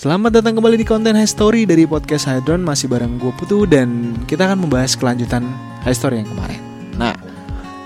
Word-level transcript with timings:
Selamat 0.00 0.32
datang 0.32 0.56
kembali 0.56 0.80
di 0.80 0.88
konten 0.88 1.12
High 1.12 1.28
Story 1.28 1.68
dari 1.68 1.84
podcast 1.84 2.24
Hydron 2.24 2.64
Masih 2.64 2.88
bareng 2.88 3.20
gue 3.20 3.36
Putu 3.36 3.68
dan 3.68 4.16
kita 4.24 4.48
akan 4.48 4.64
membahas 4.64 4.96
kelanjutan 4.96 5.44
High 5.84 5.92
Story 5.92 6.24
yang 6.24 6.28
kemarin. 6.32 6.56
Nah, 6.96 7.12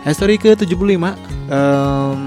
High 0.06 0.14
Story 0.14 0.38
ke-75 0.38 0.94
em, 0.94 2.18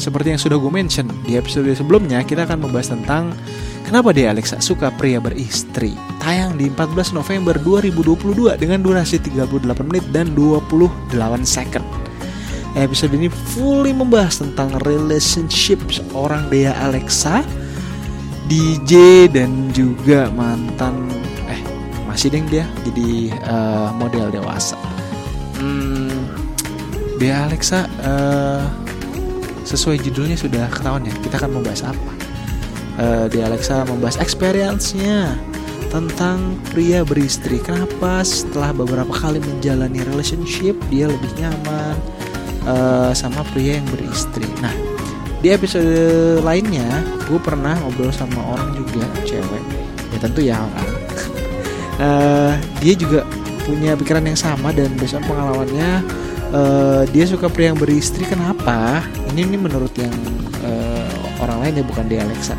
Seperti 0.00 0.32
yang 0.32 0.40
sudah 0.40 0.56
gue 0.56 0.72
mention 0.72 1.12
Di 1.28 1.36
episode 1.36 1.68
sebelumnya 1.76 2.24
kita 2.24 2.48
akan 2.48 2.64
membahas 2.64 2.96
tentang 2.96 3.36
Kenapa 3.84 4.16
dia 4.16 4.32
Alexa 4.32 4.64
suka 4.64 4.88
pria 4.96 5.20
beristri. 5.20 5.92
Tayang 6.24 6.56
di 6.56 6.72
14 6.72 7.12
November 7.12 7.60
2022 7.60 8.56
Dengan 8.56 8.80
durasi 8.80 9.20
38 9.20 9.44
menit 9.84 10.08
dan 10.08 10.32
28 10.32 11.12
second. 11.44 11.84
Episode 12.80 13.12
ini 13.12 13.28
fully 13.28 13.92
membahas 13.92 14.40
tentang 14.40 14.72
relationship 14.88 15.84
seorang 15.92 16.48
Dea 16.48 16.72
Alexa 16.80 17.44
DJ 18.44 19.26
dan 19.32 19.72
juga 19.72 20.28
mantan 20.32 21.08
eh 21.48 21.60
masih 22.04 22.28
deng 22.28 22.44
dia 22.52 22.68
jadi 22.84 23.32
eh, 23.32 23.88
model 23.96 24.28
dewasa. 24.28 24.76
Hmm, 25.56 26.28
Dea 27.16 27.48
Alexa 27.48 27.88
eh, 28.04 28.64
sesuai 29.64 29.96
judulnya 30.04 30.36
sudah 30.36 30.68
ketahuan 30.68 31.08
ya 31.08 31.14
kita 31.24 31.40
akan 31.40 31.50
membahas 31.56 31.88
apa. 31.88 32.12
Eh, 32.94 33.24
Dea 33.32 33.48
Alexa 33.48 33.88
membahas 33.88 34.20
experience-nya 34.20 35.34
tentang 35.88 36.58
pria 36.74 37.06
beristri. 37.06 37.62
Kenapa 37.62 38.26
setelah 38.26 38.74
beberapa 38.74 39.14
kali 39.14 39.38
menjalani 39.40 40.02
relationship 40.04 40.76
dia 40.92 41.08
lebih 41.08 41.32
nyaman 41.40 41.96
eh, 42.68 43.12
sama 43.16 43.40
pria 43.56 43.80
yang 43.80 43.88
beristri. 43.88 44.46
Nah, 44.60 44.74
di 45.44 45.52
episode 45.52 46.40
lainnya 46.40 47.04
gue 47.28 47.36
pernah 47.36 47.76
ngobrol 47.84 48.08
sama 48.08 48.40
orang 48.56 48.72
juga 48.80 49.04
cewek. 49.28 49.64
Ya 50.16 50.18
tentu 50.18 50.40
ya 50.40 50.56
orang. 50.56 50.88
Eh, 51.94 52.54
dia 52.82 52.98
juga 52.98 53.22
punya 53.62 53.94
pikiran 53.94 54.26
yang 54.26 54.34
sama 54.34 54.74
dan 54.74 54.90
berdasarkan 54.98 55.30
pengalamannya. 55.30 56.02
Eh, 56.50 57.02
dia 57.14 57.22
suka 57.22 57.46
pria 57.46 57.70
yang 57.70 57.78
beristri. 57.78 58.26
Kenapa? 58.26 58.98
Ini 59.30 59.46
ini 59.46 59.54
menurut 59.54 59.94
yang 59.94 60.10
eh, 60.66 61.14
orang 61.38 61.62
lain 61.62 61.78
ya 61.78 61.84
bukan 61.86 62.10
dia 62.10 62.26
Alexa. 62.26 62.58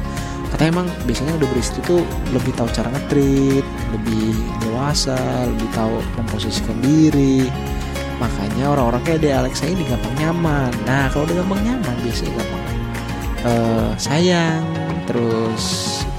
Katanya 0.56 0.80
emang 0.80 0.88
biasanya 1.03 1.36
udah 1.36 1.47
beristri 1.52 1.83
tuh 1.83 2.00
lebih 2.31 2.56
tahu 2.56 2.72
cara 2.72 2.88
ngetrit 2.95 3.67
lebih 3.91 4.39
dewasa 4.63 5.19
lebih 5.52 5.67
tahu 5.75 6.00
memposisikan 6.16 6.80
diri. 6.80 7.52
Makanya 8.23 8.72
orang-orang 8.72 9.03
kayak 9.03 9.19
dia 9.19 9.44
Alexa 9.44 9.67
ini 9.67 9.83
gampang 9.83 10.16
nyaman. 10.16 10.72
Nah 10.88 11.11
kalau 11.11 11.28
udah 11.28 11.44
gampang 11.44 11.59
nyaman 11.59 11.95
biasanya 12.08 12.39
gampang 12.39 12.75
eh, 13.45 13.91
sayang 13.95 14.66
terus 15.06 15.63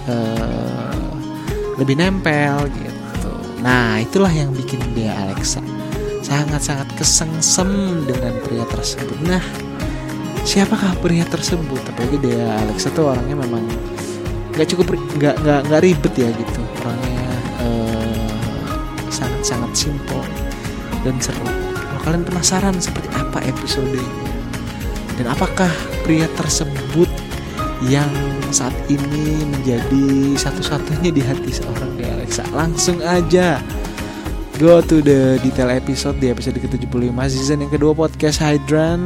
eh, 0.07 0.95
lebih 1.77 1.99
nempel 1.99 2.71
gitu. 2.73 3.33
Nah 3.61 4.01
itulah 4.01 4.31
yang 4.31 4.55
bikin 4.55 4.81
dia 4.97 5.13
Alexa 5.27 5.61
sangat-sangat 6.25 6.91
kesengsem 6.99 8.03
dengan 8.07 8.35
pria 8.43 8.65
tersebut. 8.67 9.19
Nah 9.27 9.43
siapakah 10.47 10.95
pria 11.03 11.27
tersebut? 11.27 11.83
Apalagi 11.87 12.19
dia 12.23 12.63
Alexa 12.67 12.91
tuh 12.95 13.13
orangnya 13.13 13.37
memang 13.43 13.63
nggak 14.57 14.67
cukup 14.73 14.97
nggak 15.19 15.37
nggak 15.43 15.61
nggak 15.69 15.83
ribet 15.83 16.15
ya 16.15 16.31
gitu. 16.31 16.63
Orangnya 16.83 17.27
eh, 17.63 18.31
sangat-sangat 19.11 19.73
simple 19.75 20.27
dan 21.03 21.19
seru. 21.23 21.47
Kalau 21.47 22.01
kalian 22.03 22.25
penasaran 22.27 22.75
seperti 22.79 23.11
apa 23.15 23.43
episodenya 23.47 24.26
dan 25.17 25.27
apakah 25.33 25.69
pria 26.05 26.29
tersebut 26.37 27.09
yang 27.89 28.09
saat 28.53 28.73
ini 28.89 29.45
menjadi 29.49 30.37
satu-satunya 30.37 31.11
di 31.13 31.23
hati 31.25 31.51
seorang 31.53 31.93
di 31.97 32.05
Alexa? 32.05 32.45
Langsung 32.53 33.01
aja. 33.03 33.61
Go 34.57 34.81
to 34.81 35.05
the 35.05 35.37
detail 35.45 35.69
episode 35.69 36.17
di 36.17 36.33
episode 36.33 36.57
ke-75 36.57 37.13
season 37.29 37.61
yang 37.61 37.69
kedua 37.69 37.93
podcast 37.93 38.41
Hydran 38.41 39.01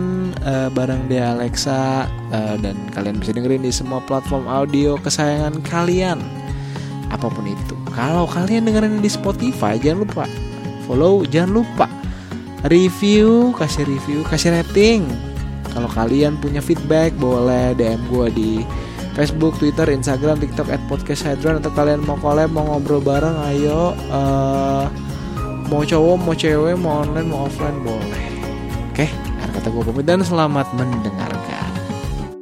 eh, 0.46 0.70
bareng 0.70 1.10
Dea 1.10 1.34
Alexa 1.34 2.06
eh, 2.30 2.54
dan 2.62 2.78
kalian 2.94 3.18
bisa 3.18 3.34
dengerin 3.34 3.66
di 3.66 3.74
semua 3.74 3.98
platform 4.06 4.46
audio 4.46 4.94
kesayangan 5.02 5.58
kalian. 5.66 6.22
Apa 7.10 7.26
pun 7.26 7.50
itu. 7.50 7.74
Kalau 7.90 8.30
kalian 8.30 8.70
dengerin 8.70 9.02
di 9.02 9.10
Spotify 9.10 9.74
jangan 9.74 10.06
lupa 10.06 10.24
follow 10.90 11.22
jangan 11.22 11.62
lupa 11.62 11.86
review 12.66 13.54
kasih 13.54 13.86
review 13.86 14.26
kasih 14.26 14.50
rating 14.50 15.06
kalau 15.70 15.88
kalian 15.90 16.36
punya 16.38 16.58
feedback 16.58 17.14
boleh 17.18 17.74
DM 17.78 18.00
gue 18.10 18.26
di 18.34 18.50
Facebook, 19.14 19.58
Twitter, 19.58 19.90
Instagram, 19.90 20.38
TikTok 20.38 20.70
at 20.70 20.82
podcast 20.86 21.26
Hydran 21.26 21.58
atau 21.58 21.70
kalian 21.74 22.02
mau 22.06 22.16
collab, 22.18 22.50
mau 22.54 22.64
ngobrol 22.64 23.02
bareng, 23.02 23.36
ayo 23.52 23.92
eh, 23.92 24.84
mau 25.66 25.82
cowok, 25.82 26.16
mau 26.22 26.34
cewek, 26.34 26.74
mau 26.78 27.02
online, 27.02 27.26
mau 27.26 27.46
offline 27.46 27.78
boleh. 27.82 28.24
Oke, 28.94 29.06
akhir 29.10 29.50
kata 29.60 29.68
gue 29.70 29.82
pamit 29.86 30.06
dan 30.06 30.22
selamat 30.22 30.66
mendengarkan. 30.74 31.68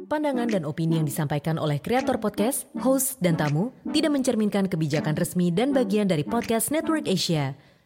Pandangan 0.09 0.49
dan 0.49 0.65
opini 0.65 0.97
yang 0.97 1.05
disampaikan 1.05 1.61
oleh 1.61 1.77
kreator 1.77 2.17
podcast, 2.17 2.65
host, 2.81 3.21
dan 3.21 3.37
tamu 3.37 3.69
tidak 3.93 4.09
mencerminkan 4.09 4.65
kebijakan 4.65 5.13
resmi 5.13 5.53
dan 5.53 5.69
bagian 5.69 6.09
dari 6.09 6.25
podcast 6.25 6.73
Network 6.73 7.05
Asia. 7.05 7.53